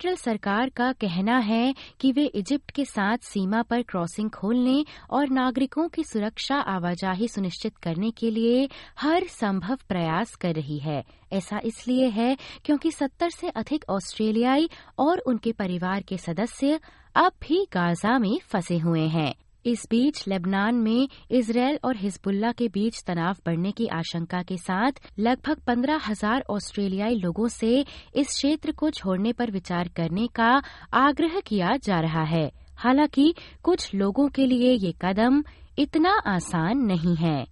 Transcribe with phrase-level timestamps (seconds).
[0.00, 5.28] Federal सरकार का कहना है कि वे इजिप्ट के साथ सीमा पर क्रॉसिंग खोलने और
[5.28, 8.68] नागरिकों की सुरक्षा आवाजाही सुनिश्चित करने के लिए
[8.98, 11.02] हर संभव प्रयास कर रही है।
[11.32, 14.68] ऐसा इसलिए है क्योंकि 70 से अधिक ऑस्ट्रेलियाई
[14.98, 16.80] और उनके परिवार के सदस्य
[17.14, 19.32] अब भी गाजा में फंसे हुए हैं।
[19.66, 25.00] इस बीच लेबनान में इसराइल और हिजबुल्ला के बीच तनाव बढ़ने की आशंका के साथ
[25.18, 30.50] लगभग पंद्रह हज़ार ऑस्ट्रेलियाई लोगों से इस क्षेत्र को छोड़ने पर विचार करने का
[30.98, 35.42] आग्रह किया जा रहा है हालाँकि कुछ लोगों के लिए ये कदम
[35.78, 37.44] इतना आसान नहीं है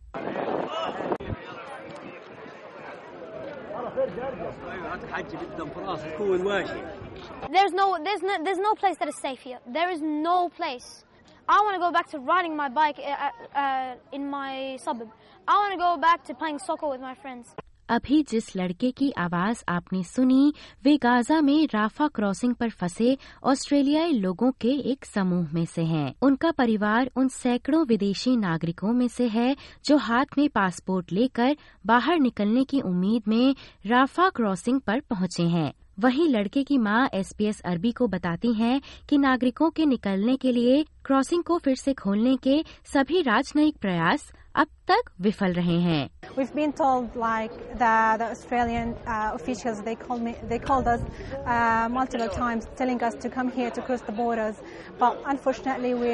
[7.53, 9.59] There's no, there's no, there's no place that is safe here.
[9.67, 11.05] There is no place.
[11.49, 15.09] I want to go back to riding my bike uh, in my suburb.
[15.49, 17.55] I want to go back to playing soccer with my friends.
[17.89, 20.53] अभी जिस लड़के की आवाज़ आपने सुनी
[20.85, 23.17] वे Gaza में Rafah crossing पर फंसे
[23.53, 29.09] ऑस्ट्रेलियाई लोगों के एक समूह में से हैं। उनका परिवार उन सैकड़ों विदेशी नागरिकों में
[29.09, 31.57] से है जो हाथ में पासपोर्ट लेकर
[31.87, 33.55] बाहर निकलने की उम्मीद में
[33.87, 39.19] राफा क्रॉसिंग पर पहुँचे हैं वहीं लड़के की माँ एसपीएस अरबी को बताती हैं कि
[39.19, 44.68] नागरिकों के निकलने के लिए क्रॉसिंग को फिर से खोलने के सभी राजनयिक प्रयास अब
[44.88, 50.22] तक विफल रहे हैं We've been told like the, the Australian uh, officials they called
[50.28, 51.02] me they called us
[51.46, 54.62] uh, multiple times telling us to come here to cross the borders
[55.00, 56.14] but unfortunately we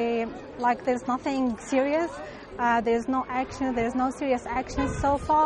[0.68, 2.12] like there's nothing serious
[2.60, 5.46] uh, there's no action there's no serious action so far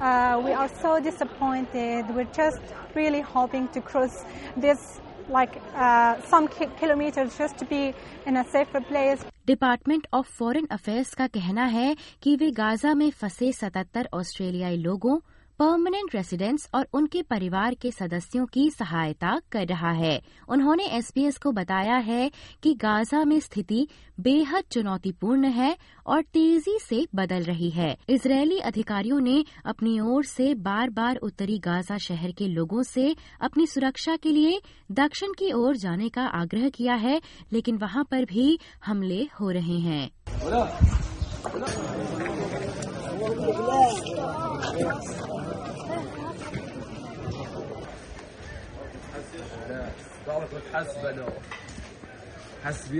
[0.00, 2.60] uh, we are so disappointed we're just
[2.94, 4.24] really hoping to cross
[4.56, 7.94] this like uh, some ki- kilometers just to be
[8.26, 13.09] in a safer place Department of foreign affairs का कहना है कि वे Gaza में
[13.11, 15.17] फंसे 77 ऑस्ट्रेलियाई लोगों
[15.59, 20.19] permanent residents और उनके परिवार के सदस्यों की सहायता कर रहा है।
[20.49, 22.31] उन्होंने एसपीएस को बताया है
[22.63, 23.87] कि गाजा में स्थिति
[24.19, 25.75] बेहद चुनौतीपूर्ण है
[26.07, 31.57] और तेज़ी से बदल रही है। इसराइली अधिकारियों ने अपनी ओर से बार बार उत्तरी
[31.59, 36.69] गाजा शहर के लोगों से अपनी सुरक्षा के लिए दक्षिण की ओर जाने का आग्रह
[36.69, 37.21] किया है
[37.53, 40.63] लेकिन वहाँ पर भी हमले हो रहे हैं। बोला,
[41.45, 41.67] बोला,
[43.55, 45.34] बोला,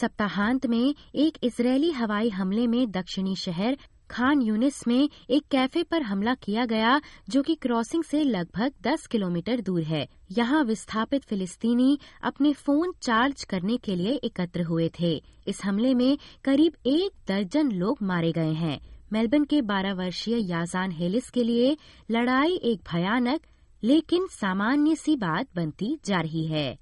[0.00, 3.76] सप्ताहांत में एक इजरायली हवाई हमले में दक्षिणी शहर
[4.10, 9.06] खान यूनिस में एक कैफे पर हमला किया गया जो कि क्रॉसिंग से लगभग 10
[9.06, 10.06] किलोमीटर दूर है
[10.38, 11.98] यहाँ विस्थापित फिलिस्तीनी
[12.30, 15.12] अपने फोन चार्ज करने के लिए एकत्र हुए थे
[15.48, 18.78] इस हमले में करीब एक दर्जन लोग मारे गए हैं
[19.13, 21.77] मेलबर्न के 12 वर्षीय याजान हेलिस के लिए
[22.11, 23.41] लड़ाई एक भयानक,
[23.83, 26.77] लेकिन सामान्य सी बात बनती जा रही है।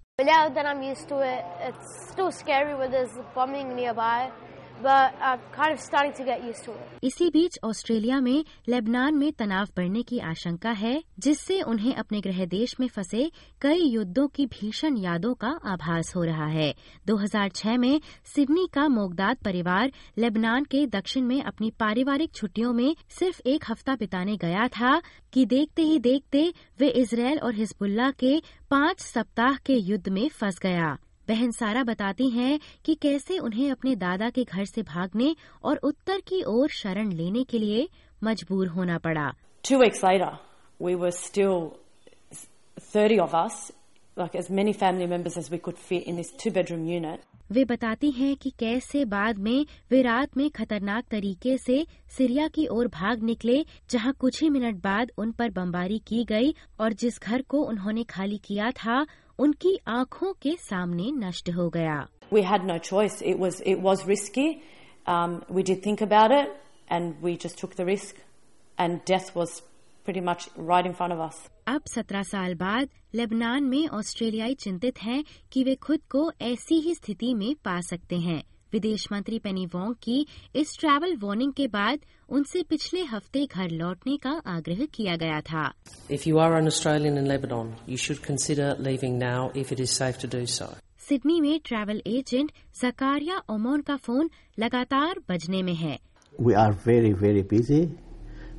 [4.74, 6.64] It.
[7.04, 12.46] इसी बीच ऑस्ट्रेलिया में लेबनान में तनाव बढ़ने की आशंका है, जिससे उन्हें अपने गृह
[12.46, 16.74] देश में फंसे कई युद्धों की भीषण यादों का आभास हो रहा है
[17.08, 23.42] 2006 में सिडनी का मोगदाद परिवार लेबनान के दक्षिण में अपनी पारिवारिक छुट्टियों में सिर्फ़
[23.46, 25.02] एक हफ़्ता बिताने गया था
[25.34, 28.42] कि देखते ही देखते वे इसराइल और हिजबुल्ला के
[28.72, 30.98] पाँच सप्ताह के युद्ध में फंस गया
[31.28, 36.20] बहन सारा बताती हैं कि कैसे उन्हें अपने दादा के घर से भागने और उत्तर
[36.28, 37.88] की ओर शरण लेने के लिए
[38.24, 39.32] मजबूर होना पड़ा
[39.64, 40.32] Two weeks later,
[40.80, 41.60] we were still
[42.78, 43.60] 30 of us,
[44.18, 47.20] like as many family members as we could fit in this two bedroom unit.
[47.52, 51.86] वे बताती हैं कि कैसे बाद में वे रात में खतरनाक तरीके से
[52.18, 56.54] सीरिया की ओर भाग निकले जहाँ कुछ ही मिनट बाद उन पर बमबारी की गई
[56.80, 59.06] और जिस घर को उन्होंने खाली किया था
[59.40, 63.22] उनकी आँखों के सामने नष्ट हो गया We had no choice.
[63.22, 64.48] It was it was risky.
[65.08, 66.54] Um, we did think about it,
[66.90, 68.16] and we just took the risk.
[68.78, 69.62] And death was
[70.06, 71.36] pretty much right in front of us.
[71.68, 76.96] अब सत्रह साल बाद Lebanon में ऑस्ट्रेलियाई चिंतित हैं कि वे खुद को ऐसी ही
[76.96, 78.44] स्थिति में पा सकते हैं
[78.74, 80.26] विदेश मंत्री पेनी वोंग की
[80.56, 82.00] इस ट्रैवल वार्निंग के बाद
[82.30, 85.66] उनसे पिछले हफ़्ते घर लौटने का आग्रह किया गया था।
[86.12, 90.28] If you are in Lebanon you should consider leaving now if it is safe to
[90.38, 90.68] do so
[91.08, 94.30] Sydney में ट्रैवल एजेंट जकारिया ओमोन का फ़ोन
[94.60, 95.98] लगातार बजने में है।
[96.34, 97.82] We are very very busy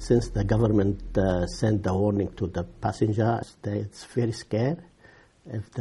[0.06, 1.18] since the government
[1.50, 4.76] send the warning to the passenger it's very scare
[5.56, 5.80] if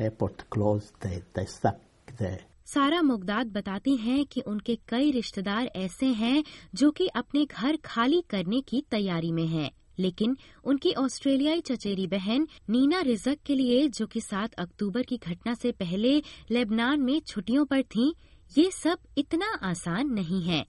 [0.00, 2.32] airport close they they stuck they
[2.74, 6.42] Sara मुगदाद बताती हैं कि उनके कई रिश्तेदार ऐसे हैं
[6.74, 12.46] जो कि अपने घर खाली करने की तैयारी में हैं लेकिन उनकी ऑस्ट्रेलियाई चचेरी बहन
[12.70, 16.16] नीना रिजक के लिए जो कि 7 अक्टूबर की घटना से पहले
[16.50, 18.12] लेबनान में छुट्टियों पर थीं,
[18.58, 20.64] ये सब इतना आसान नहीं है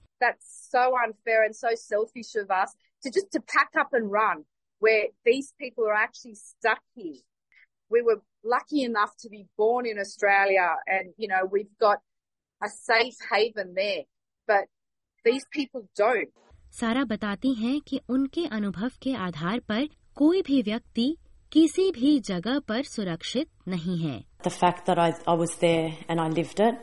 [3.02, 4.44] to just to pack up and run
[4.82, 7.20] where these people are actually stuck here.
[7.91, 11.99] We were lucky enough to be born in Australia and, you know, we've got
[12.63, 14.03] a safe haven there,
[14.47, 14.65] but
[15.23, 16.29] these people don't.
[16.79, 21.15] सारा बताती हैं कि उनके अनुभव के आधार पर कोई भी व्यक्ति
[21.51, 26.19] किसी भी जगह पर सुरक्षित नहीं है The fact that I, I was there and
[26.19, 26.75] I lived it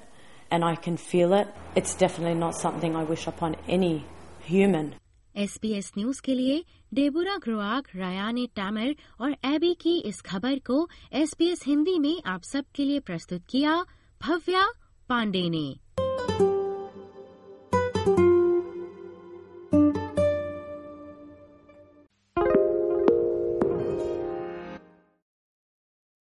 [0.51, 4.05] and I can feel it, it's definitely not something I wish upon any
[4.49, 4.95] human.
[5.40, 6.64] SPS news के लिए
[6.94, 12.86] डेबोरा ग्रोआग, रायाने टैमर और एबी की इस खबर को एसबीएस हिंदी में आप सबके
[12.86, 13.86] लिए प्रस्तुत किया
[14.22, 14.66] भव्या
[15.10, 15.80] पांडे ने।